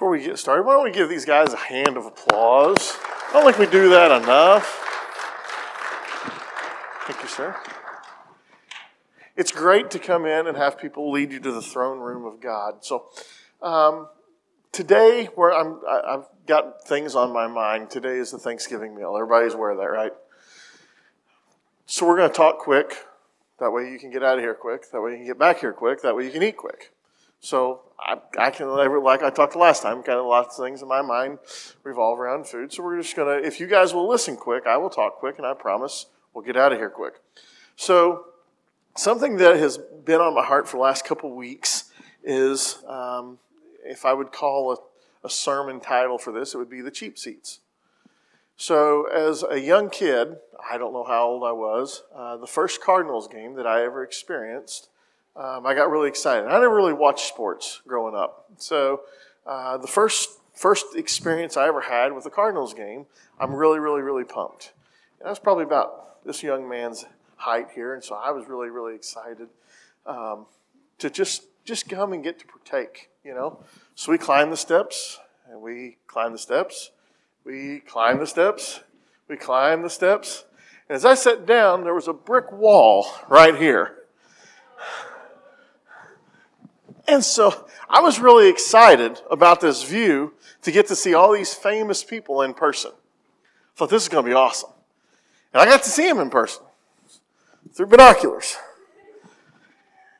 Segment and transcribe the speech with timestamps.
[0.00, 2.96] before we get started, why don't we give these guys a hand of applause?
[3.28, 4.64] I don't think we do that enough.
[7.06, 7.54] Thank you, sir.
[9.36, 12.40] It's great to come in and have people lead you to the throne room of
[12.40, 12.82] God.
[12.82, 13.10] So,
[13.60, 14.08] um,
[14.72, 17.90] today, where I'm, I, I've got things on my mind.
[17.90, 19.14] Today is the Thanksgiving meal.
[19.14, 20.12] Everybody's aware of that, right?
[21.84, 22.96] So we're going to talk quick.
[23.58, 24.90] That way you can get out of here quick.
[24.92, 26.00] That way you can get back here quick.
[26.00, 26.90] That way you can eat quick.
[27.40, 30.88] So I, I can, like I talked last time, kind of lots of things in
[30.88, 31.38] my mind
[31.82, 32.72] revolve around food.
[32.72, 35.38] So we're just going to, if you guys will listen quick, I will talk quick,
[35.38, 37.14] and I promise we'll get out of here quick.
[37.76, 38.26] So
[38.96, 41.90] something that has been on my heart for the last couple weeks
[42.22, 43.38] is, um,
[43.84, 47.18] if I would call a, a sermon title for this, it would be the cheap
[47.18, 47.60] seats.
[48.56, 50.36] So as a young kid,
[50.70, 54.04] I don't know how old I was, uh, the first Cardinals game that I ever
[54.04, 54.90] experienced
[55.36, 56.46] um, I got really excited.
[56.46, 58.46] I never really watched sports growing up.
[58.58, 59.02] So
[59.46, 63.06] uh, the first first experience I ever had with the Cardinals game,
[63.38, 64.72] I'm really, really, really pumped.
[65.18, 68.68] And I was probably about this young man's height here, and so I was really,
[68.68, 69.48] really excited
[70.04, 70.46] um,
[70.98, 73.10] to just just come and get to partake.
[73.24, 75.18] You know, so we climbed the steps,
[75.50, 76.90] and we climbed the steps,
[77.44, 78.80] we climbed the steps,
[79.28, 80.44] we climbed the steps,
[80.88, 83.96] and as I sat down, there was a brick wall right here.
[87.10, 91.52] And so I was really excited about this view to get to see all these
[91.52, 92.92] famous people in person.
[92.92, 94.70] I thought this is going to be awesome.
[95.52, 96.62] And I got to see them in person
[97.72, 98.56] through binoculars.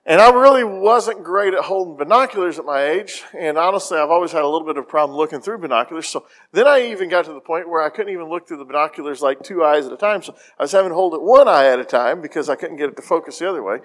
[0.04, 3.22] And I really wasn't great at holding binoculars at my age.
[3.38, 6.08] And honestly, I've always had a little bit of problem looking through binoculars.
[6.08, 8.64] So then I even got to the point where I couldn't even look through the
[8.64, 10.24] binoculars like two eyes at a time.
[10.24, 12.78] So I was having to hold it one eye at a time because I couldn't
[12.78, 13.78] get it to focus the other way.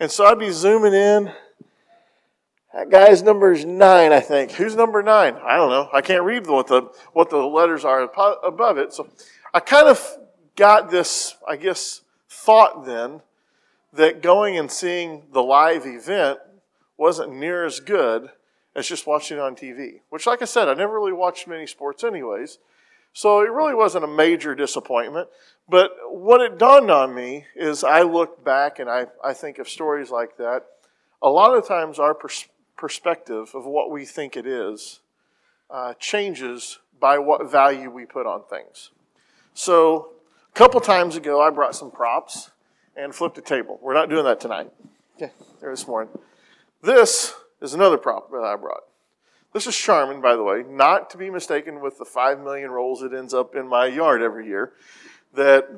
[0.00, 1.32] And so I'd be zooming in
[2.72, 4.52] that guy's number is nine, I think.
[4.52, 5.36] Who's number nine?
[5.44, 5.88] I don't know.
[5.92, 6.82] I can't read what the
[7.12, 8.02] what the letters are
[8.44, 8.92] above it.
[8.92, 9.08] So
[9.52, 10.18] I kind of
[10.56, 13.22] got this, I guess, thought then
[13.92, 16.38] that going and seeing the live event
[16.96, 18.30] wasn't near as good
[18.76, 20.00] as just watching it on TV.
[20.10, 22.58] Which, like I said, I never really watched many sports, anyways.
[23.12, 25.28] So it really wasn't a major disappointment.
[25.68, 29.68] But what it dawned on me is I look back and I, I think of
[29.68, 30.66] stories like that.
[31.22, 32.48] A lot of times our pers-
[32.80, 35.00] perspective of what we think it is
[35.70, 38.90] uh, changes by what value we put on things.
[39.54, 40.12] So,
[40.50, 42.50] a couple times ago, I brought some props
[42.96, 43.78] and flipped a table.
[43.82, 44.70] We're not doing that tonight.
[45.16, 45.30] Okay,
[45.60, 46.12] there this morning.
[46.82, 48.82] This is another prop that I brought.
[49.52, 53.02] This is Charmin, by the way, not to be mistaken with the 5 million rolls
[53.02, 54.72] it ends up in my yard every year
[55.34, 55.68] that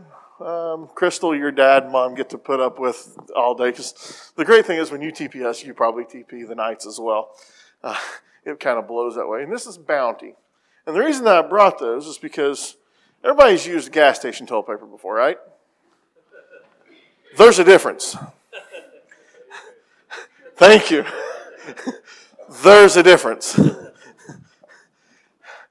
[0.46, 3.70] um, Crystal, your dad, mom get to put up with all day.
[3.70, 7.30] Because the great thing is when you TPS, you probably TP the nights as well.
[7.82, 7.96] Uh,
[8.44, 9.42] it kind of blows that way.
[9.42, 10.34] And this is Bounty.
[10.86, 12.76] And the reason that I brought those is because
[13.22, 15.38] everybody's used gas station toilet paper before, right?
[17.36, 18.16] There's a difference.
[20.56, 21.04] Thank you.
[22.62, 23.58] There's a difference.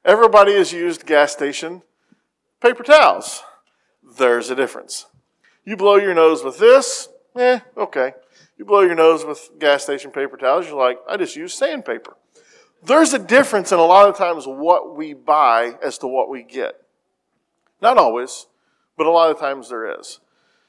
[0.04, 1.84] Everybody has used gas station
[2.62, 3.44] paper towels
[4.18, 5.06] there's a difference.
[5.66, 8.14] You blow your nose with this, eh, okay.
[8.58, 12.16] You blow your nose with gas station paper towels, you're like, I just use sandpaper.
[12.84, 16.44] There's a difference in a lot of times what we buy as to what we
[16.44, 16.82] get.
[17.82, 18.48] Not always,
[18.98, 20.20] but a lot of times there is.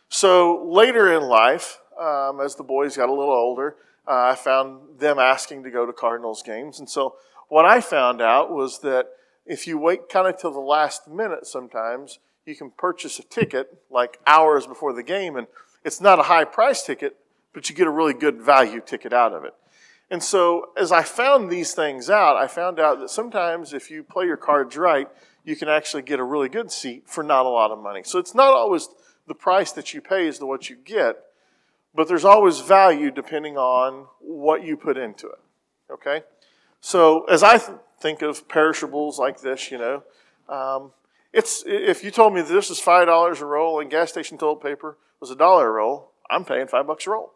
[0.09, 3.77] So later in life, um, as the boys got a little older,
[4.07, 6.79] uh, I found them asking to go to Cardinals games.
[6.79, 7.17] And so
[7.49, 9.09] what I found out was that
[9.47, 13.83] if you wait kind of till the last minute sometimes, you can purchase a ticket
[13.91, 15.47] like hours before the game, and
[15.85, 17.17] it's not a high price ticket,
[17.53, 19.55] but you get a really good value ticket out of it.
[20.11, 24.03] And so, as I found these things out, I found out that sometimes if you
[24.03, 25.09] play your cards right,
[25.45, 28.03] you can actually get a really good seat for not a lot of money.
[28.05, 28.89] So, it's not always
[29.27, 31.17] the price that you pay is the what you get,
[31.95, 35.39] but there's always value depending on what you put into it.
[35.91, 36.25] Okay?
[36.81, 40.03] So, as I th- think of perishables like this, you know,
[40.49, 40.91] um,
[41.32, 44.62] it's if you told me this is five dollars a roll and gas station toilet
[44.62, 47.32] paper was a dollar a roll, I'm paying five bucks a roll.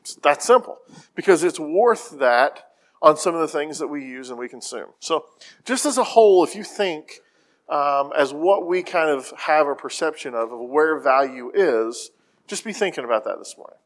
[0.00, 0.78] It's that simple
[1.14, 2.70] because it's worth that
[3.02, 4.88] on some of the things that we use and we consume.
[5.00, 5.26] So,
[5.64, 7.20] just as a whole, if you think
[7.68, 12.10] um, as what we kind of have a perception of of where value is,
[12.46, 13.78] just be thinking about that this morning.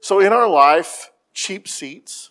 [0.00, 2.30] So, in our life, cheap seats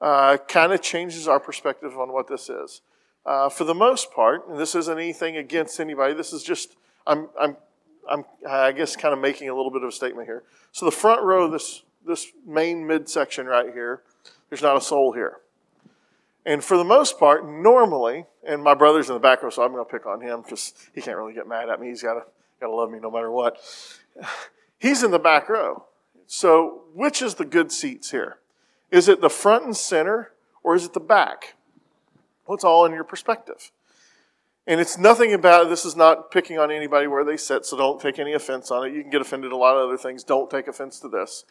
[0.00, 2.80] uh, kind of changes our perspective on what this is.
[3.26, 6.76] Uh, for the most part, and this isn't anything against anybody, this is just,
[7.06, 7.56] I'm, I'm,
[8.10, 10.42] I'm, I guess, kind of making a little bit of a statement here.
[10.72, 14.02] So the front row, this, this main midsection right here,
[14.48, 15.38] there's not a soul here.
[16.46, 19.72] And for the most part, normally, and my brother's in the back row, so I'm
[19.72, 21.88] going to pick on him because he can't really get mad at me.
[21.88, 22.22] He's got to
[22.60, 23.58] got to love me no matter what.
[24.78, 25.84] He's in the back row.
[26.26, 28.38] So, which is the good seats here?
[28.90, 30.32] Is it the front and center,
[30.62, 31.54] or is it the back?
[32.54, 33.70] It's all in your perspective.
[34.66, 38.00] And it's nothing about this is not picking on anybody where they sit, so don't
[38.00, 38.92] take any offense on it.
[38.92, 40.22] You can get offended a lot of other things.
[40.22, 41.44] Don't take offense to this.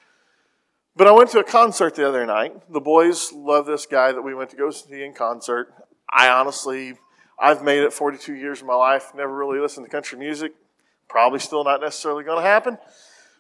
[0.96, 2.72] But I went to a concert the other night.
[2.72, 5.74] The boys love this guy that we went to go see in concert.
[6.10, 6.96] I honestly,
[7.40, 10.54] I've made it 42 years of my life, never really listened to country music.
[11.08, 12.78] Probably still not necessarily going to happen.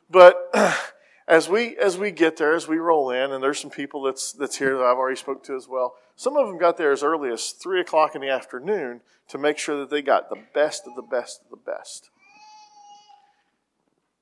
[0.09, 0.35] But
[1.30, 4.34] as we as we get there, as we roll in, and there's some people that's
[4.34, 5.96] that's here that I've already spoke to as well.
[6.16, 9.60] Some of them got there as early as three o'clock in the afternoon to make
[9.60, 12.10] sure that they got the best of the best of the best.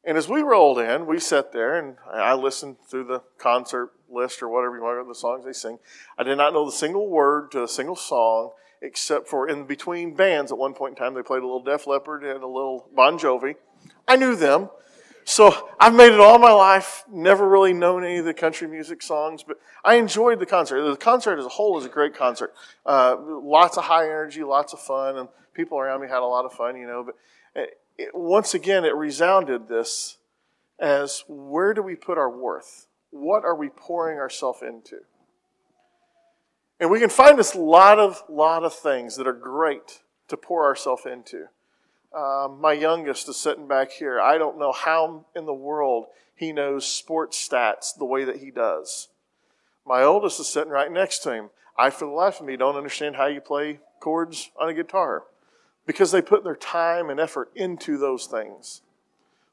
[0.04, 4.42] And as we rolled in, we sat there and I listened through the concert list
[4.42, 5.80] or whatever you want, the songs they sing.
[6.18, 8.52] I did not know the single word to a single song,
[8.82, 11.88] except for in between bands at one point in time, they played a little Def
[11.88, 13.56] Leppard and a little Bon Jovi.
[14.08, 14.70] I knew them.
[15.30, 19.02] So I've made it all my life, never really known any of the country music
[19.02, 20.82] songs, but I enjoyed the concert.
[20.82, 22.54] The concert as a whole is a great concert.
[22.86, 26.46] Uh, lots of high energy, lots of fun, and people around me had a lot
[26.46, 27.04] of fun, you know.
[27.04, 27.16] But
[27.98, 30.18] it, once again, it resounded this
[30.80, 32.88] as where do we put our worth?
[33.10, 35.00] What are we pouring ourselves into?
[36.80, 40.64] And we can find this lot of lot of things that are great to pour
[40.64, 41.48] ourselves into.
[42.16, 44.20] Um, my youngest is sitting back here.
[44.20, 46.06] I don't know how in the world
[46.36, 49.10] he knows sports stats the way that he does.
[49.86, 51.50] My oldest is sitting right next to him.
[51.78, 55.24] I, for the life of me, don't understand how you play chords on a guitar
[55.86, 58.82] because they put their time and effort into those things.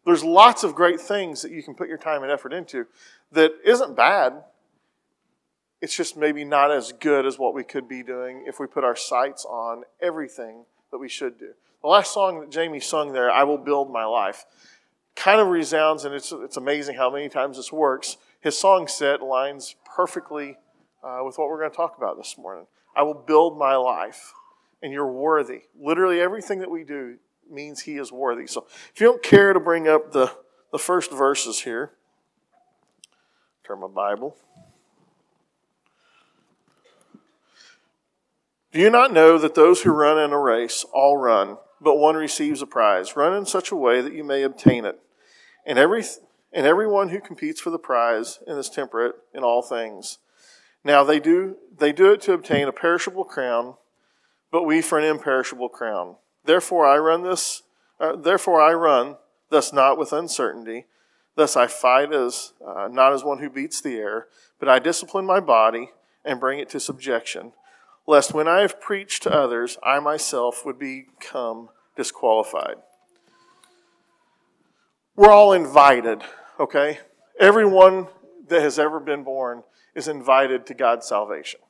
[0.04, 2.86] There's lots of great things that you can put your time and effort into
[3.32, 4.44] that isn't bad.
[5.80, 8.84] It's just maybe not as good as what we could be doing if we put
[8.84, 11.50] our sights on everything that we should do.
[11.82, 14.44] The last song that Jamie sung there, I Will Build My Life,
[15.16, 18.16] kind of resounds, and it's, it's amazing how many times this works.
[18.40, 20.56] His song set lines perfectly
[21.02, 22.66] uh, with what we're going to talk about this morning.
[22.94, 24.34] I will build my life
[24.82, 25.62] and you're worthy.
[25.76, 27.16] Literally everything that we do
[27.50, 28.46] means he is worthy.
[28.46, 30.32] So if you don't care to bring up the,
[30.70, 31.90] the first verses here,
[33.66, 34.36] turn my Bible.
[38.74, 42.16] Do you not know that those who run in a race all run, but one
[42.16, 43.16] receives a prize?
[43.16, 44.98] Run in such a way that you may obtain it.
[45.64, 46.04] And every
[46.52, 50.18] and everyone who competes for the prize is temperate in all things.
[50.84, 53.76] Now they do they do it to obtain a perishable crown
[54.54, 56.14] but we for an imperishable crown.
[56.44, 57.62] Therefore I run this,
[57.98, 59.16] uh, therefore I run,
[59.50, 60.86] thus not with uncertainty.
[61.34, 64.28] Thus I fight as uh, not as one who beats the air,
[64.60, 65.90] but I discipline my body
[66.24, 67.52] and bring it to subjection,
[68.06, 72.76] lest when I have preached to others, I myself would become disqualified.
[75.16, 76.22] We're all invited,
[76.58, 76.98] okay?
[77.38, 78.08] Everyone
[78.48, 79.62] that has ever been born
[79.94, 81.60] is invited to God's salvation.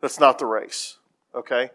[0.00, 0.98] That's not the race,
[1.34, 1.70] okay?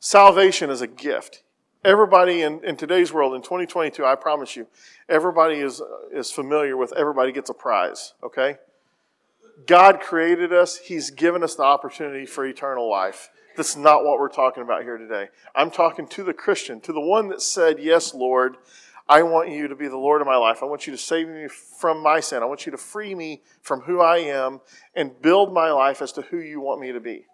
[0.00, 1.42] Salvation is a gift.
[1.84, 4.66] Everybody in, in today's world, in 2022, I promise you,
[5.08, 5.80] everybody is,
[6.12, 8.56] is familiar with everybody gets a prize, okay?
[9.66, 13.30] God created us, He's given us the opportunity for eternal life.
[13.56, 15.28] That's not what we're talking about here today.
[15.54, 18.56] I'm talking to the Christian, to the one that said, Yes, Lord,
[19.08, 20.62] I want you to be the Lord of my life.
[20.62, 22.42] I want you to save me from my sin.
[22.42, 24.60] I want you to free me from who I am
[24.94, 27.26] and build my life as to who you want me to be.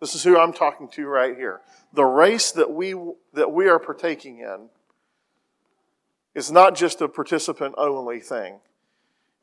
[0.00, 1.62] This is who I'm talking to right here.
[1.92, 2.94] The race that we,
[3.32, 4.68] that we are partaking in
[6.34, 8.60] is not just a participant only thing.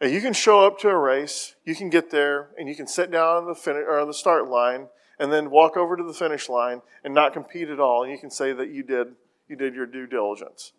[0.03, 2.87] Now, you can show up to a race, you can get there, and you can
[2.87, 6.03] sit down on the, finish, or on the start line and then walk over to
[6.03, 9.15] the finish line and not compete at all, and you can say that you did,
[9.47, 10.73] you did your due diligence.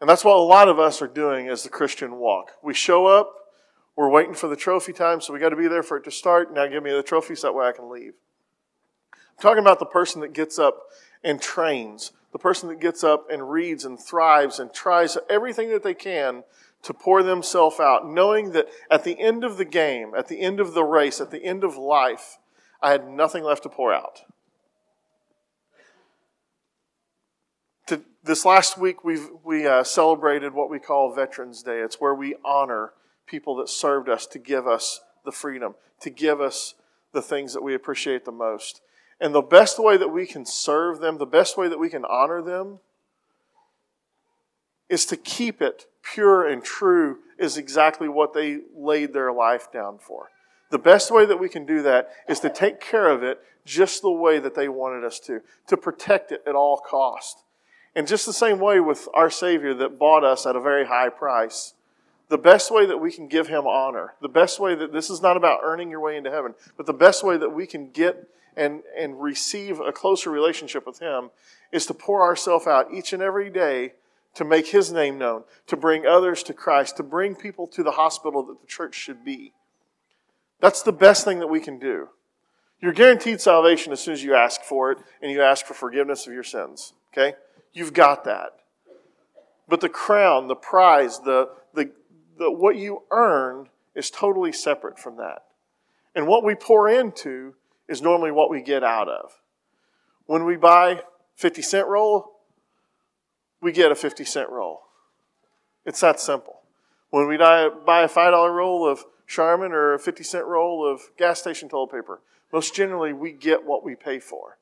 [0.00, 2.52] And that's what a lot of us are doing as the Christian walk.
[2.62, 3.34] We show up,
[3.96, 6.12] we're waiting for the trophy time, so we got to be there for it to
[6.12, 6.54] start.
[6.54, 8.12] Now give me the trophy so that way I can leave
[9.12, 10.84] I'm talking about the person that gets up
[11.24, 15.82] and trains, the person that gets up and reads and thrives and tries everything that
[15.82, 16.44] they can
[16.82, 20.60] to pour themselves out, knowing that at the end of the game, at the end
[20.60, 22.38] of the race, at the end of life,
[22.80, 24.22] I had nothing left to pour out.
[27.88, 31.80] To, this last week, we've, we uh, celebrated what we call Veterans Day.
[31.80, 32.92] It's where we honor
[33.26, 36.74] people that served us to give us the freedom, to give us
[37.12, 38.80] the things that we appreciate the most.
[39.20, 42.06] And the best way that we can serve them, the best way that we can
[42.06, 42.78] honor them,
[44.90, 49.96] is to keep it pure and true, is exactly what they laid their life down
[49.98, 50.30] for.
[50.70, 54.02] The best way that we can do that is to take care of it just
[54.02, 57.44] the way that they wanted us to, to protect it at all cost.
[57.94, 61.08] And just the same way with our Savior that bought us at a very high
[61.08, 61.74] price,
[62.28, 65.20] the best way that we can give Him honor, the best way that this is
[65.20, 68.28] not about earning your way into heaven, but the best way that we can get
[68.56, 71.30] and, and receive a closer relationship with Him
[71.72, 73.92] is to pour ourselves out each and every day
[74.34, 77.92] to make His name known, to bring others to Christ, to bring people to the
[77.92, 79.52] hospital that the church should be.
[80.60, 82.08] That's the best thing that we can do.
[82.80, 86.26] You're guaranteed salvation as soon as you ask for it and you ask for forgiveness
[86.26, 86.92] of your sins.
[87.12, 87.36] Okay?
[87.72, 88.56] You've got that.
[89.68, 91.90] But the crown, the prize, the, the,
[92.38, 95.44] the, what you earn is totally separate from that.
[96.14, 97.54] And what we pour into
[97.88, 99.32] is normally what we get out of.
[100.26, 101.02] When we buy
[101.36, 102.39] 50 cent roll,
[103.60, 104.82] we get a 50 cent roll.
[105.84, 106.60] It's that simple.
[107.10, 111.40] When we buy a $5 roll of Charmin or a 50 cent roll of gas
[111.40, 112.20] station toilet paper,
[112.52, 114.58] most generally we get what we pay for.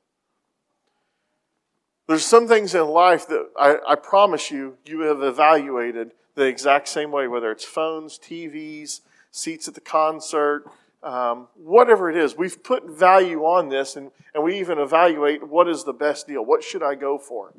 [2.07, 6.87] There's some things in life that I, I promise you, you have evaluated the exact
[6.87, 9.01] same way, whether it's phones, TVs,
[9.31, 10.65] seats at the concert,
[11.03, 12.35] um, whatever it is.
[12.35, 16.43] We've put value on this and, and we even evaluate what is the best deal.
[16.43, 17.53] What should I go for?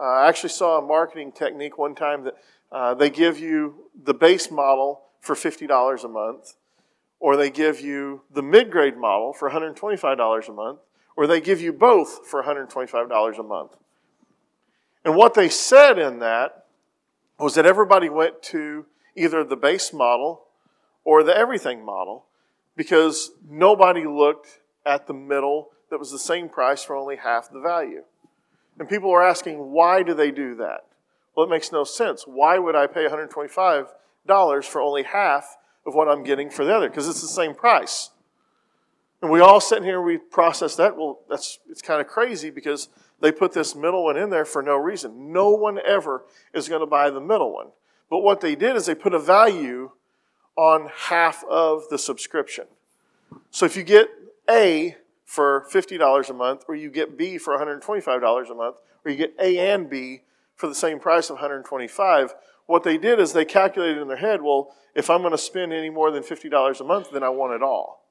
[0.00, 2.34] Uh, I actually saw a marketing technique one time that
[2.70, 6.54] uh, they give you the base model for $50 a month,
[7.18, 10.80] or they give you the mid grade model for $125 a month,
[11.16, 13.76] or they give you both for $125 a month.
[15.04, 16.66] And what they said in that
[17.38, 18.86] was that everybody went to
[19.16, 20.44] either the base model
[21.04, 22.26] or the everything model
[22.76, 27.60] because nobody looked at the middle that was the same price for only half the
[27.60, 28.04] value.
[28.78, 30.86] And people are asking, why do they do that?
[31.34, 32.24] Well, it makes no sense.
[32.26, 35.56] Why would I pay $125 for only half
[35.86, 36.88] of what I'm getting for the other?
[36.88, 38.10] Because it's the same price.
[39.20, 40.96] And we all sit here and we process that.
[40.96, 42.88] Well, that's it's kind of crazy because
[43.20, 45.32] they put this middle one in there for no reason.
[45.32, 47.68] No one ever is going to buy the middle one.
[48.10, 49.90] But what they did is they put a value
[50.56, 52.66] on half of the subscription.
[53.50, 54.08] So if you get
[54.48, 54.96] A
[55.28, 59.34] for $50 a month, or you get B for $125 a month, or you get
[59.38, 60.22] A and B
[60.54, 64.40] for the same price of 125, what they did is they calculated in their head,
[64.40, 67.52] well, if I'm going to spend any more than $50 a month, then I want
[67.52, 68.06] it all.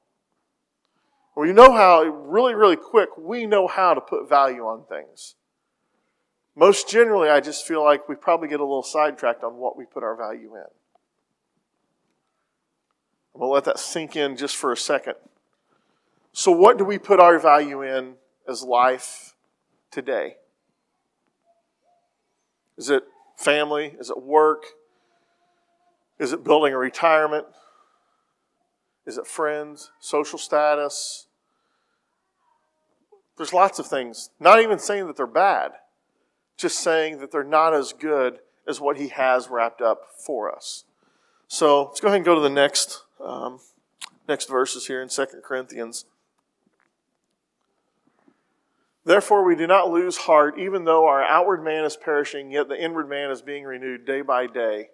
[1.34, 5.34] Well, you know how, really, really quick, we know how to put value on things.
[6.54, 9.86] Most generally, I just feel like we probably get a little sidetracked on what we
[9.86, 10.70] put our value in.
[13.34, 15.14] I'm going to let that sink in just for a second.
[16.38, 18.14] So, what do we put our value in
[18.48, 19.34] as life
[19.90, 20.36] today?
[22.76, 23.02] Is it
[23.36, 23.96] family?
[23.98, 24.62] Is it work?
[26.16, 27.46] Is it building a retirement?
[29.04, 29.90] Is it friends?
[29.98, 31.26] Social status?
[33.36, 34.30] There's lots of things.
[34.38, 35.72] Not even saying that they're bad,
[36.56, 40.84] just saying that they're not as good as what He has wrapped up for us.
[41.48, 43.58] So let's go ahead and go to the next um,
[44.28, 46.04] next verses here in 2 Corinthians.
[49.08, 52.78] Therefore, we do not lose heart, even though our outward man is perishing, yet the
[52.78, 54.90] inward man is being renewed day by day.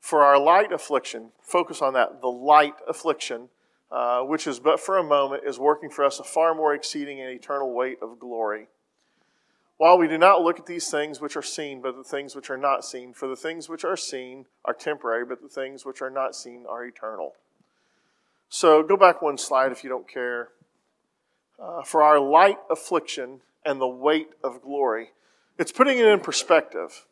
[0.00, 3.48] For our light affliction, focus on that, the light affliction,
[3.90, 7.22] uh, which is but for a moment, is working for us a far more exceeding
[7.22, 8.66] and eternal weight of glory.
[9.78, 12.50] While we do not look at these things which are seen, but the things which
[12.50, 16.02] are not seen, for the things which are seen are temporary, but the things which
[16.02, 17.32] are not seen are eternal.
[18.50, 20.50] So go back one slide if you don't care.
[21.60, 25.08] Uh, for our light affliction and the weight of glory.
[25.58, 27.04] It's putting it in perspective.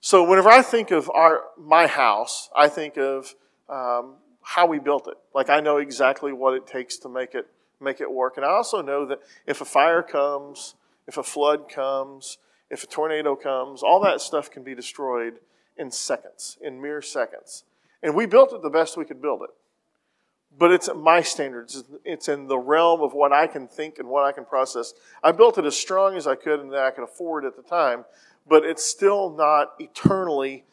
[0.00, 3.34] So whenever I think of our my house, I think of
[3.68, 5.16] um, how we built it.
[5.34, 7.48] Like I know exactly what it takes to make it
[7.80, 10.76] make it work, and I also know that if a fire comes,
[11.08, 12.38] if a flood comes,
[12.70, 15.40] if a tornado comes, all that stuff can be destroyed
[15.76, 17.64] in seconds, in mere seconds.
[18.00, 19.50] And we built it the best we could build it
[20.56, 21.84] but it's at my standards.
[22.04, 24.94] It's in the realm of what I can think and what I can process.
[25.22, 27.62] I built it as strong as I could and that I could afford at the
[27.62, 28.04] time,
[28.48, 30.64] but it's still not eternally,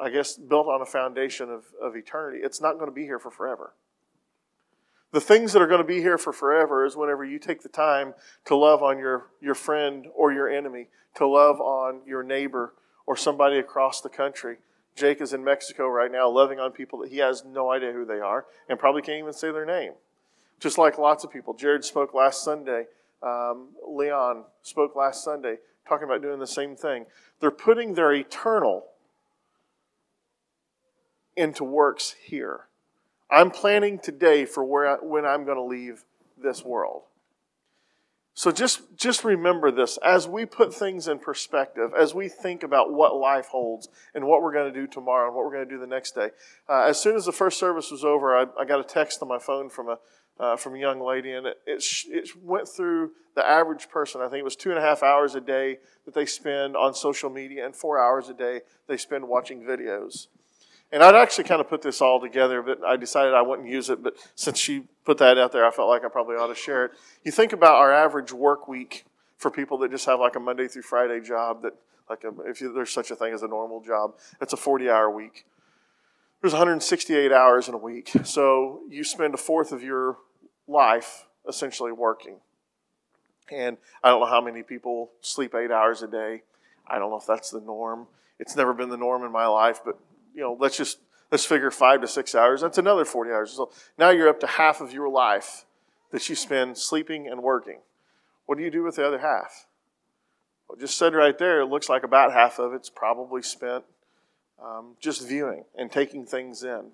[0.00, 2.40] I guess, built on a foundation of, of eternity.
[2.42, 3.74] It's not going to be here for forever.
[5.12, 7.68] The things that are going to be here for forever is whenever you take the
[7.68, 8.14] time
[8.46, 12.72] to love on your, your friend or your enemy, to love on your neighbor
[13.04, 14.56] or somebody across the country
[14.94, 18.04] Jake is in Mexico right now, loving on people that he has no idea who
[18.04, 19.92] they are and probably can't even say their name.
[20.60, 21.54] Just like lots of people.
[21.54, 22.84] Jared spoke last Sunday.
[23.22, 25.56] Um, Leon spoke last Sunday,
[25.88, 27.06] talking about doing the same thing.
[27.40, 28.86] They're putting their eternal
[31.36, 32.66] into works here.
[33.30, 36.04] I'm planning today for where I, when I'm going to leave
[36.36, 37.02] this world.
[38.34, 42.92] So just, just remember this as we put things in perspective, as we think about
[42.92, 45.74] what life holds and what we're going to do tomorrow and what we're going to
[45.74, 46.30] do the next day.
[46.68, 49.28] Uh, as soon as the first service was over, I, I got a text on
[49.28, 49.98] my phone from a,
[50.40, 54.22] uh, from a young lady, and it, it, it, went through the average person.
[54.22, 56.94] I think it was two and a half hours a day that they spend on
[56.94, 60.28] social media, and four hours a day they spend watching videos.
[60.92, 63.88] And I'd actually kind of put this all together, but I decided I wouldn't use
[63.88, 64.02] it.
[64.02, 66.84] But since she put that out there, I felt like I probably ought to share
[66.84, 66.92] it.
[67.24, 69.06] You think about our average work week
[69.38, 71.72] for people that just have like a Monday through Friday job that,
[72.10, 74.90] like, a, if you, there's such a thing as a normal job, it's a 40
[74.90, 75.46] hour week.
[76.42, 78.10] There's 168 hours in a week.
[78.24, 80.18] So you spend a fourth of your
[80.68, 82.36] life essentially working.
[83.50, 86.42] And I don't know how many people sleep eight hours a day.
[86.86, 88.08] I don't know if that's the norm.
[88.38, 89.98] It's never been the norm in my life, but
[90.34, 90.98] you know, let's just
[91.30, 92.60] let's figure five to six hours.
[92.60, 93.52] That's another 40 hours.
[93.52, 95.64] So now you're up to half of your life
[96.10, 97.78] that you spend sleeping and working.
[98.46, 99.66] What do you do with the other half?
[100.68, 103.84] Well, just said right there, it looks like about half of it's probably spent
[104.62, 106.90] um, just viewing and taking things in.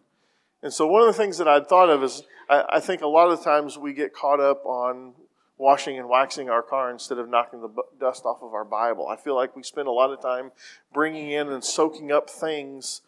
[0.62, 3.07] And so one of the things that I'd thought of is I, I think a
[3.07, 5.12] lot of times we get caught up on
[5.57, 7.68] washing and waxing our car instead of knocking the
[8.00, 9.09] dust off of our Bible.
[9.09, 10.52] I feel like we spend a lot of time
[10.92, 13.02] bringing in and soaking up things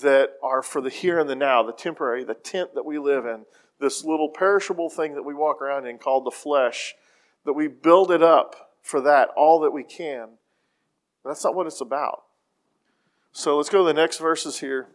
[0.00, 3.26] that are for the here and the now, the temporary, the tent that we live
[3.26, 3.44] in,
[3.78, 6.94] this little perishable thing that we walk around in called the flesh,
[7.44, 10.30] that we build it up for that all that we can.
[11.24, 12.22] That's not what it's about.
[13.32, 14.88] So let's go to the next verses here.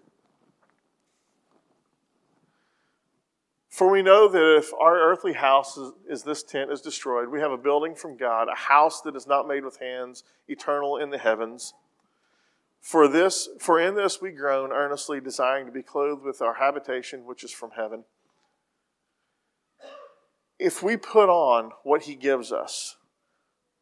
[3.69, 7.39] For we know that if our earthly house is, is, this tent is destroyed, we
[7.39, 11.11] have a building from God, a house that is not made with hands, eternal in
[11.11, 11.75] the heavens.
[12.81, 17.25] For this, for in this we groan, earnestly desiring to be clothed with our habitation,
[17.25, 18.05] which is from heaven.
[20.59, 22.95] If we put on what He gives us,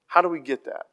[0.07, 0.87] how do we get that?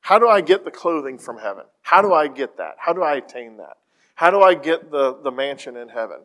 [0.00, 1.64] How do I get the clothing from heaven?
[1.80, 2.74] How do I get that?
[2.78, 3.78] How do I attain that?
[4.16, 6.18] How do I get the, the mansion in heaven?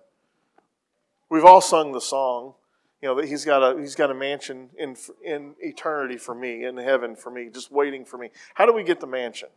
[1.29, 2.55] We've all sung the song,
[3.01, 6.65] you know, that he's got a he's got a mansion in in eternity for me,
[6.65, 8.31] in heaven for me, just waiting for me.
[8.55, 9.49] How do we get the mansion?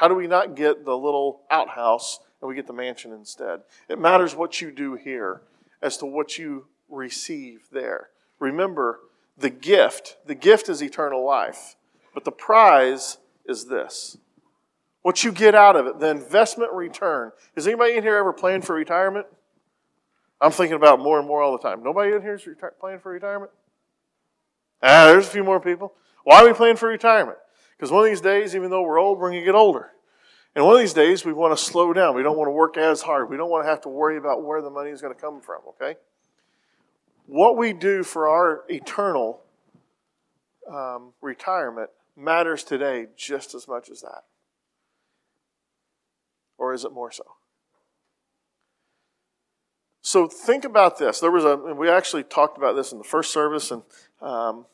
[0.00, 3.60] How do we not get the little outhouse and we get the mansion instead?
[3.86, 5.42] It matters what you do here
[5.82, 8.08] as to what you receive there.
[8.38, 9.00] Remember,
[9.36, 11.76] the gift, the gift is eternal life,
[12.14, 14.16] but the prize is this.
[15.02, 17.32] What you get out of it, the investment return.
[17.54, 19.26] Is anybody in here ever planning for retirement?
[20.40, 21.82] I'm thinking about more and more all the time.
[21.84, 23.50] Nobody in here is reti- planning for retirement?
[24.82, 25.92] Ah, there's a few more people.
[26.24, 27.36] Why are we planning for retirement?
[27.80, 29.92] Because one of these days, even though we're old, we're going to get older.
[30.54, 32.14] And one of these days, we want to slow down.
[32.14, 33.30] We don't want to work as hard.
[33.30, 35.40] We don't want to have to worry about where the money is going to come
[35.40, 35.98] from, okay?
[37.24, 39.40] What we do for our eternal
[40.70, 41.88] um, retirement
[42.18, 44.24] matters today just as much as that.
[46.58, 47.24] Or is it more so?
[50.02, 51.18] So think about this.
[51.18, 53.82] There was a, we actually talked about this in the first service, and
[54.20, 54.66] um,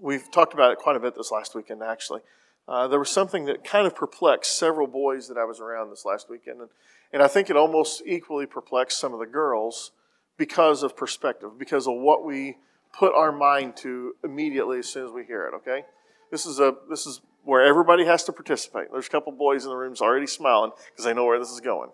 [0.00, 2.20] We've talked about it quite a bit this last weekend, actually.
[2.68, 6.04] Uh, there was something that kind of perplexed several boys that I was around this
[6.04, 6.70] last weekend, and,
[7.12, 9.92] and I think it almost equally perplexed some of the girls
[10.36, 12.58] because of perspective, because of what we
[12.92, 15.54] put our mind to immediately as soon as we hear it.
[15.54, 15.84] Okay,
[16.30, 18.90] this is a this is where everybody has to participate.
[18.90, 21.60] There's a couple boys in the rooms already smiling because they know where this is
[21.60, 21.90] going.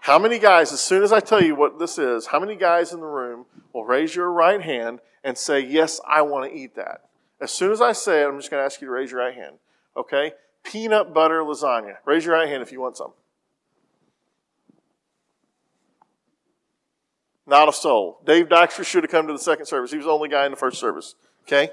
[0.00, 2.92] How many guys, as soon as I tell you what this is, how many guys
[2.92, 6.76] in the room will raise your right hand and say, Yes, I want to eat
[6.76, 7.05] that?
[7.40, 9.20] As soon as I say it, I'm just going to ask you to raise your
[9.20, 9.56] right hand.
[9.96, 10.32] Okay?
[10.62, 11.96] Peanut butter lasagna.
[12.04, 13.12] Raise your right hand if you want some.
[17.46, 18.20] Not a soul.
[18.24, 19.90] Dave Dykstra should have come to the second service.
[19.90, 21.14] He was the only guy in the first service.
[21.44, 21.70] Okay?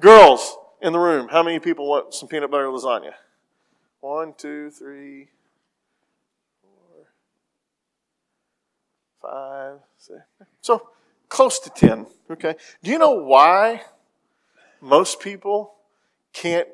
[0.00, 3.12] Girls in the room, how many people want some peanut butter lasagna?
[4.00, 5.28] One, two, three,
[6.62, 7.08] four,
[9.20, 10.20] five, six.
[10.60, 10.90] So
[11.28, 12.06] close to ten.
[12.30, 12.54] Okay.
[12.82, 13.82] Do you know why
[14.86, 15.74] most people
[16.32, 16.68] can't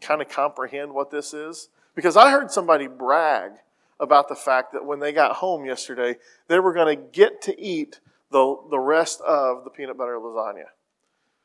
[0.00, 1.68] kind of comprehend what this is.
[1.94, 3.52] Because I heard somebody brag
[4.00, 6.16] about the fact that when they got home yesterday,
[6.48, 10.64] they were going to get to eat the, the rest of the peanut butter lasagna.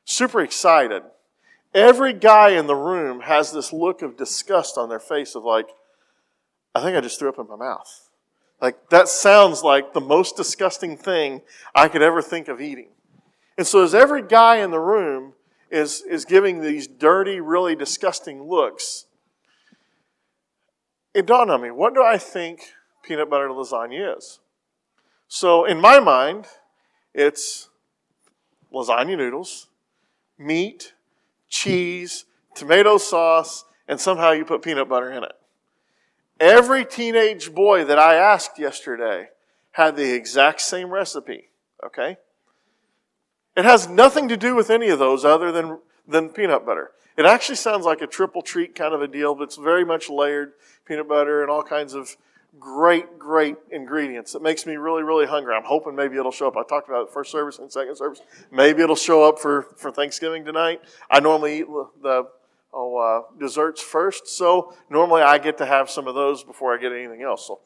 [0.06, 1.04] Super excited.
[1.74, 5.68] Every guy in the room has this look of disgust on their face of like,
[6.74, 8.10] I think I just threw up in my mouth.
[8.62, 11.42] Like, that sounds like the most disgusting thing
[11.76, 12.90] I could ever think of eating.
[13.58, 15.34] And so, as every guy in the room
[15.70, 19.06] is, is giving these dirty, really disgusting looks,
[21.14, 24.40] it dawned on me what do I think peanut butter lasagna is?
[25.28, 26.46] So in my mind,
[27.14, 27.70] it's
[28.74, 29.68] lasagna noodles,
[30.38, 30.94] meat,
[31.50, 32.26] cheese,
[32.56, 35.34] tomato sauce, and somehow you put peanut butter in it.
[36.40, 39.30] Every teenage boy that I asked yesterday
[39.72, 41.50] had the exact same recipe,
[41.84, 42.18] okay?
[43.58, 46.92] It has nothing to do with any of those other than, than peanut butter.
[47.18, 50.12] It actually sounds like a triple treat kind of a deal, but it's very much
[50.12, 50.54] layered
[50.86, 52.16] peanut butter and all kinds of
[52.60, 54.36] great, great ingredients.
[54.36, 55.56] It makes me really, really hungry.
[55.56, 56.56] I'm hoping maybe it'll show up.
[56.56, 58.22] I talked about it first service and second service.
[58.52, 60.82] Maybe it'll show up for, for Thanksgiving tonight.
[61.10, 61.68] I normally eat
[62.04, 62.28] the
[62.72, 66.78] oh, uh, desserts first, so normally I get to have some of those before I
[66.80, 67.48] get anything else.
[67.48, 67.60] So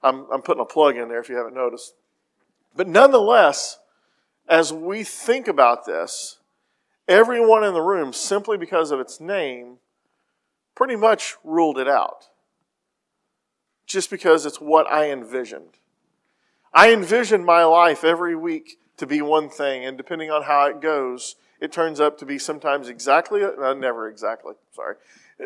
[0.00, 1.94] I'm, I'm putting a plug in there if you haven't noticed.
[2.76, 3.78] But nonetheless,
[4.48, 6.38] as we think about this,
[7.08, 9.78] everyone in the room, simply because of its name,
[10.74, 12.28] pretty much ruled it out.
[13.86, 15.78] Just because it's what I envisioned.
[16.72, 20.80] I envisioned my life every week to be one thing, and depending on how it
[20.80, 24.96] goes, it turns up to be sometimes exactly, uh, never exactly, sorry,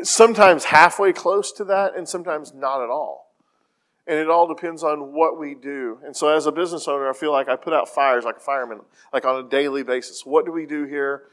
[0.02, 3.27] sometimes halfway close to that, and sometimes not at all.
[4.08, 5.98] And it all depends on what we do.
[6.04, 8.40] And so, as a business owner, I feel like I put out fires like a
[8.40, 8.80] fireman,
[9.12, 10.24] like on a daily basis.
[10.24, 11.24] What do we do here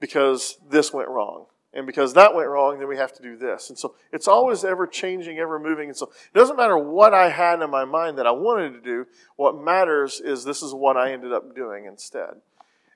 [0.00, 1.46] because this went wrong?
[1.72, 3.70] And because that went wrong, then we have to do this.
[3.70, 5.88] And so it's always ever changing, ever moving.
[5.88, 8.80] And so it doesn't matter what I had in my mind that I wanted to
[8.80, 9.06] do.
[9.36, 12.40] What matters is this is what I ended up doing instead.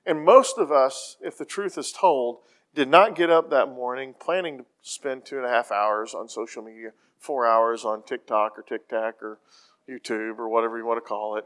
[0.05, 2.39] And most of us, if the truth is told,
[2.75, 6.27] did not get up that morning planning to spend two and a half hours on
[6.27, 6.89] social media,
[7.25, 9.39] four hours on TikTok or TikTok or
[9.89, 11.45] YouTube or whatever you want to call it.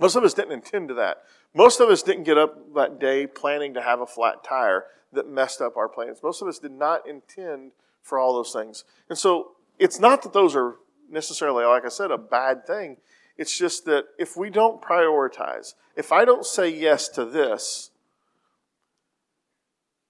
[0.00, 1.22] Most of us didn't intend to that.
[1.54, 5.28] Most of us didn't get up that day planning to have a flat tire that
[5.28, 6.20] messed up our plans.
[6.22, 8.84] Most of us did not intend for all those things.
[9.08, 10.76] And so it's not that those are
[11.10, 12.96] necessarily, like I said, a bad thing.
[13.36, 17.90] It's just that if we don't prioritize, if I don't say yes to this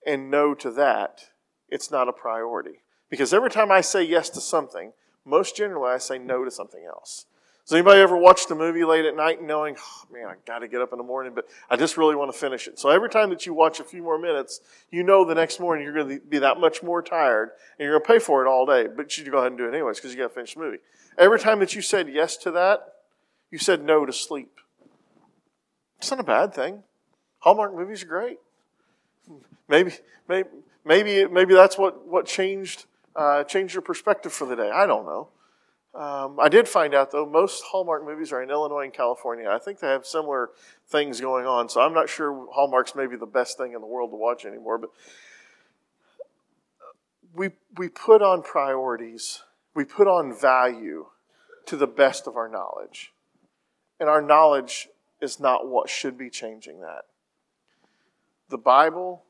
[0.06, 1.30] and no to that,
[1.68, 2.80] it's not a priority.
[3.12, 4.94] Because every time I say yes to something,
[5.26, 7.26] most generally I say no to something else.
[7.66, 10.66] Has anybody ever watched a movie late at night knowing, oh, man, I got to
[10.66, 12.78] get up in the morning, but I just really want to finish it?
[12.78, 15.84] So every time that you watch a few more minutes, you know the next morning
[15.84, 18.48] you're going to be that much more tired and you're going to pay for it
[18.48, 20.54] all day, but you go ahead and do it anyways because you got to finish
[20.54, 20.78] the movie.
[21.18, 22.94] Every time that you said yes to that,
[23.50, 24.58] you said no to sleep.
[25.98, 26.82] It's not a bad thing.
[27.40, 28.38] Hallmark movies are great.
[29.68, 29.92] Maybe,
[30.30, 30.48] maybe,
[30.86, 34.70] maybe, maybe that's what, what changed, uh, changed your perspective for the day.
[34.70, 35.28] I don't know.
[35.94, 39.48] Um, I did find out, though, most Hallmark movies are in Illinois and California.
[39.50, 40.50] I think they have similar
[40.88, 44.10] things going on, so I'm not sure Hallmark's maybe the best thing in the world
[44.10, 44.78] to watch anymore.
[44.78, 44.90] But
[47.34, 49.42] we, we put on priorities,
[49.74, 51.06] we put on value
[51.66, 53.12] to the best of our knowledge.
[54.00, 54.88] And our knowledge
[55.20, 57.02] is not what should be changing that.
[58.48, 59.24] The Bible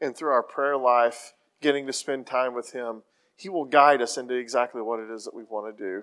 [0.00, 3.02] and through our prayer life, getting to spend time with Him,
[3.40, 6.02] He will guide us into exactly what it is that we want to do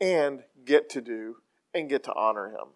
[0.00, 1.36] and get to do
[1.72, 2.74] and get to honor Him.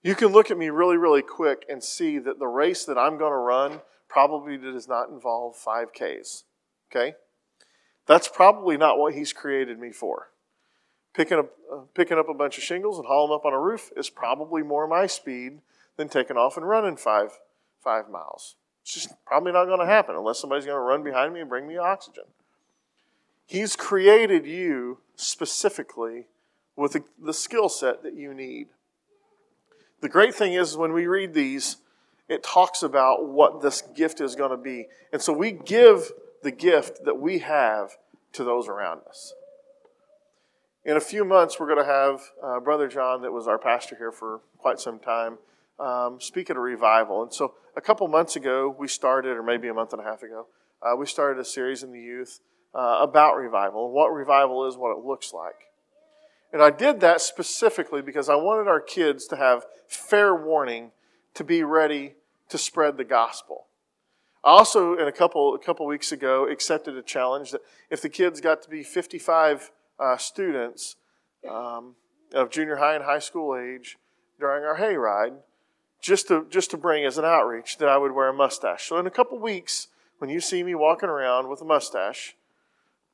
[0.00, 3.18] You can look at me really, really quick and see that the race that I'm
[3.18, 6.44] going to run probably does not involve 5Ks.
[6.88, 7.14] Okay?
[8.06, 10.28] That's probably not what He's created me for.
[11.14, 13.58] Picking up, uh, picking up a bunch of shingles and hauling them up on a
[13.58, 15.58] roof is probably more my speed
[15.96, 17.30] than taking off and running five,
[17.82, 18.54] five miles.
[18.82, 21.48] It's just probably not going to happen unless somebody's going to run behind me and
[21.48, 22.24] bring me oxygen.
[23.46, 26.26] He's created you specifically
[26.76, 28.68] with the, skill set that you need.
[30.00, 31.76] The great thing is when we read these,
[32.28, 34.86] it talks about what this gift is going to be.
[35.12, 37.98] And so we give the gift that we have
[38.32, 39.34] to those around us
[40.84, 43.96] in a few months, we're going to have uh, Brother John, that was our pastor
[43.96, 45.38] here for quite some time,
[45.78, 47.22] um, speak at a revival.
[47.22, 50.22] And so, a couple months ago, we started, or maybe a month and a half
[50.22, 50.46] ago,
[50.82, 52.40] uh, we started a series in the youth
[52.74, 55.68] uh, about revival what revival is, what it looks like.
[56.52, 60.90] And I did that specifically because I wanted our kids to have fair warning
[61.34, 62.14] to be ready
[62.50, 63.66] to spread the gospel.
[64.44, 68.08] I also, in a couple a couple weeks ago, accepted a challenge that if the
[68.08, 70.96] kids got to be 55 uh, students
[71.48, 71.94] um,
[72.34, 73.98] of junior high and high school age
[74.40, 75.34] during our hayride,
[76.00, 78.88] just to just to bring as an outreach that I would wear a mustache.
[78.88, 82.36] So in a couple weeks, when you see me walking around with a mustache,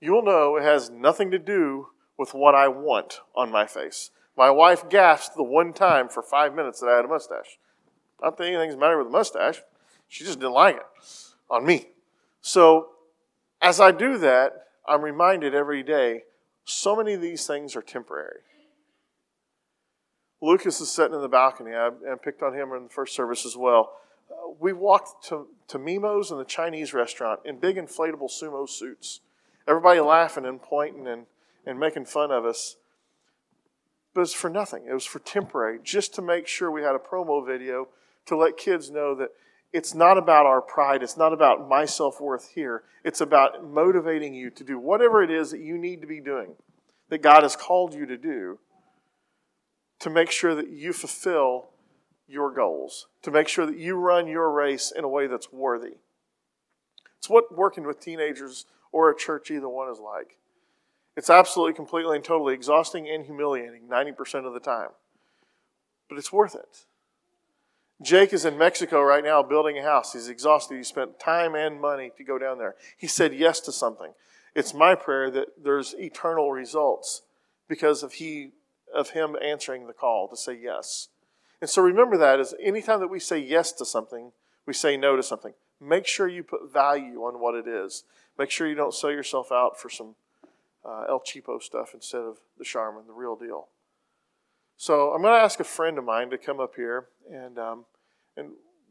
[0.00, 4.10] you'll know it has nothing to do with what I want on my face.
[4.36, 7.58] My wife gasped the one time for five minutes that I had a mustache.
[8.22, 9.62] Not that anything's the matter with a mustache.
[10.08, 10.86] She just didn't like it
[11.50, 11.88] on me.
[12.40, 12.90] So
[13.60, 16.22] as I do that, I'm reminded every day
[16.64, 18.40] so many of these things are temporary.
[20.40, 21.72] Lucas is sitting in the balcony.
[21.74, 23.92] I, I picked on him in the first service as well.
[24.30, 29.20] Uh, we walked to, to Mimo's and the Chinese restaurant in big inflatable sumo suits.
[29.68, 31.26] Everybody laughing and pointing and,
[31.66, 32.76] and making fun of us.
[34.14, 34.86] But it's for nothing.
[34.88, 37.88] It was for temporary, just to make sure we had a promo video
[38.26, 39.28] to let kids know that
[39.72, 41.02] it's not about our pride.
[41.02, 42.84] It's not about my self worth here.
[43.04, 46.54] It's about motivating you to do whatever it is that you need to be doing,
[47.10, 48.58] that God has called you to do,
[50.00, 51.68] to make sure that you fulfill
[52.26, 55.96] your goals, to make sure that you run your race in a way that's worthy.
[57.18, 60.38] It's what working with teenagers or a church, either one, is like.
[61.16, 64.90] It's absolutely, completely, and totally exhausting and humiliating 90% of the time.
[66.08, 66.84] But it's worth it.
[68.00, 70.12] Jake is in Mexico right now building a house.
[70.12, 70.76] He's exhausted.
[70.76, 72.76] He spent time and money to go down there.
[72.96, 74.12] He said yes to something.
[74.54, 77.22] It's my prayer that there's eternal results
[77.68, 78.52] because of he
[78.94, 81.08] of him answering the call to say yes.
[81.60, 84.32] And so remember that is anytime that we say yes to something,
[84.64, 85.52] we say no to something.
[85.80, 88.04] Make sure you put value on what it is.
[88.38, 90.14] Make sure you don't sell yourself out for some
[90.84, 93.68] uh, El Cheapo stuff instead of the Charmin, the real deal.
[94.76, 97.84] So I'm going to ask a friend of mine to come up here, and um,
[98.36, 98.50] and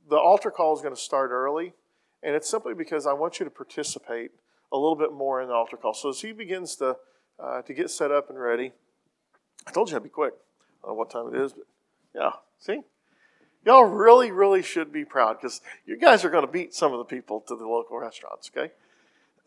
[0.10, 1.74] the altar call is going to start early,
[2.22, 4.32] and it's simply because I want you to participate
[4.72, 5.94] a little bit more in the altar call.
[5.94, 6.98] So as he begins to
[7.40, 8.74] uh, to get set up and ready,
[9.66, 10.34] I told you I'd be quick.
[10.84, 11.66] I don't know what time it is, but
[12.14, 12.82] yeah, see,
[13.66, 17.00] y'all really, really should be proud because you guys are going to beat some of
[17.00, 18.52] the people to the local restaurants.
[18.54, 18.74] Okay,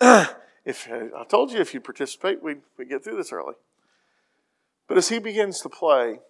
[0.65, 3.55] if I told you if you participate, we we get through this early.
[4.89, 6.21] But as he begins to play,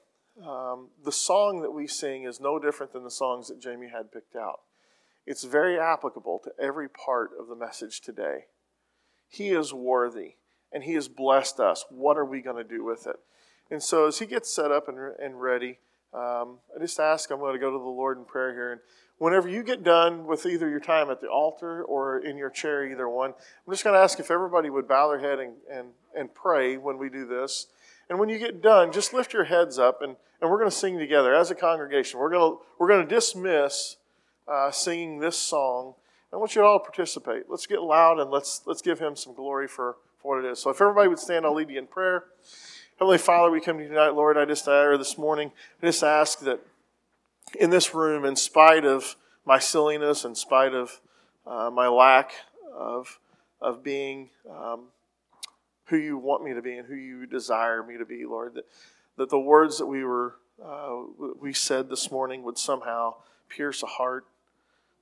[0.46, 4.12] um, the song that we sing is no different than the songs that Jamie had
[4.12, 4.60] picked out.
[5.26, 8.46] It's very applicable to every part of the message today.
[9.28, 10.34] He is worthy
[10.72, 11.84] and He has blessed us.
[11.90, 13.16] What are we going to do with it?
[13.70, 15.78] And so, as He gets set up and, and ready,
[16.12, 18.72] um, I just ask, I'm going to go to the Lord in prayer here.
[18.72, 18.80] And
[19.20, 22.86] whenever you get done with either your time at the altar or in your chair,
[22.86, 23.34] either one,
[23.66, 26.78] I'm just going to ask if everybody would bow their head and, and, and pray
[26.78, 27.66] when we do this.
[28.08, 30.76] And when you get done, just lift your heads up and, and we're going to
[30.76, 32.18] sing together as a congregation.
[32.18, 33.96] We're going to, we're going to dismiss
[34.48, 35.96] uh, singing this song.
[36.32, 37.42] I want you to all participate.
[37.46, 40.60] Let's get loud and let's, let's give him some glory for, for what it is.
[40.60, 42.24] So if everybody would stand, I'll lead you in prayer.
[42.98, 44.38] Heavenly Father, we come to you tonight, Lord.
[44.38, 45.52] I just, or this morning,
[45.82, 46.60] I just ask that
[47.58, 51.00] in this room, in spite of my silliness, in spite of
[51.46, 52.32] uh, my lack
[52.72, 53.18] of,
[53.60, 54.84] of being um,
[55.86, 58.54] who you want me to be and who you desire me to be, Lord.
[58.54, 58.66] That,
[59.16, 61.04] that the words that we were uh,
[61.40, 63.14] we said this morning would somehow
[63.48, 64.26] pierce a heart.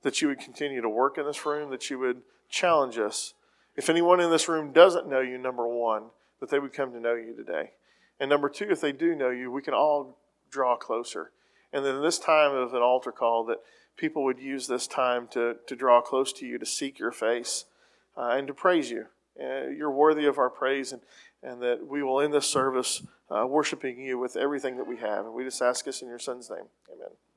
[0.03, 1.69] That you would continue to work in this room.
[1.71, 3.33] That you would challenge us.
[3.75, 6.05] If anyone in this room doesn't know you, number one,
[6.39, 7.71] that they would come to know you today.
[8.19, 10.17] And number two, if they do know you, we can all
[10.49, 11.31] draw closer.
[11.71, 13.59] And then this time of an altar call, that
[13.95, 17.65] people would use this time to, to draw close to you, to seek your face,
[18.17, 19.05] uh, and to praise you.
[19.39, 21.01] Uh, you're worthy of our praise, and,
[21.43, 25.25] and that we will end this service uh, worshiping you with everything that we have.
[25.25, 26.65] And we just ask us in your Son's name.
[26.91, 27.28] Amen.